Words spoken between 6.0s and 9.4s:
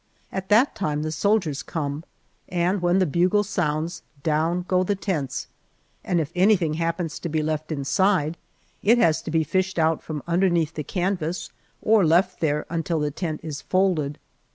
and if anything happens to be left inside, it has to